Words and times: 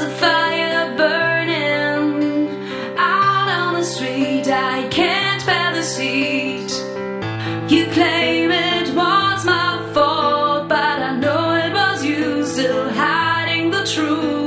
A 0.00 0.08
fire 0.08 0.96
burning 0.96 2.48
out 2.96 3.48
on 3.50 3.74
the 3.74 3.84
street. 3.84 4.48
I 4.48 4.88
can't 4.88 5.44
bear 5.44 5.74
the 5.74 5.82
heat. 5.82 6.72
You 7.70 7.84
claim 7.92 8.50
it 8.50 8.94
was 8.94 9.44
my 9.44 9.90
fault, 9.92 10.70
but 10.70 11.02
I 11.02 11.18
know 11.18 11.54
it 11.54 11.74
was 11.74 12.02
you 12.02 12.46
still 12.46 12.88
hiding 12.88 13.70
the 13.70 13.84
truth. 13.84 14.39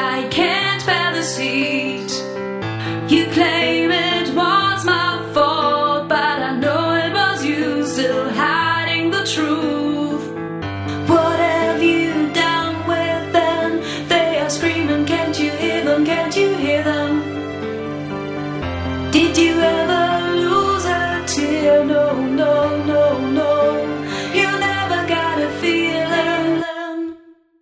I 0.00 0.26
can. 0.30 0.49